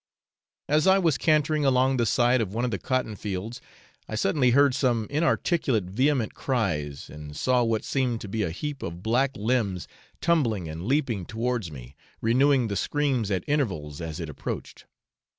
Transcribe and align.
As 0.67 0.87
I 0.87 0.97
was 0.97 1.19
cantering 1.19 1.63
along 1.63 1.97
the 1.97 2.07
side 2.07 2.41
of 2.41 2.51
one 2.55 2.65
of 2.65 2.71
the 2.71 2.79
cotton 2.79 3.15
fields 3.15 3.61
I 4.09 4.15
suddenly 4.15 4.49
heard 4.49 4.73
some 4.73 5.05
inarticulate 5.11 5.83
vehement 5.83 6.33
cries, 6.33 7.07
and 7.07 7.37
saw 7.37 7.61
what 7.63 7.83
seemed 7.85 8.19
to 8.21 8.27
be 8.27 8.41
a 8.41 8.49
heap 8.49 8.81
of 8.81 9.03
black 9.03 9.37
limbs 9.37 9.87
tumbling 10.19 10.67
and 10.67 10.87
leaping 10.87 11.23
towards 11.27 11.69
me, 11.71 11.95
renewing 12.19 12.67
the 12.67 12.75
screams 12.75 13.29
at 13.29 13.43
intervals 13.45 14.01
as 14.01 14.19
it 14.19 14.27
approached. 14.27 14.87